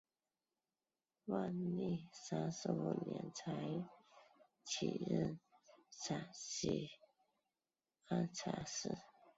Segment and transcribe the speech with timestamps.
[1.25, 3.53] 万历三十五年才
[4.65, 5.39] 起任
[5.91, 6.89] 陕西
[8.07, 8.97] 按察使。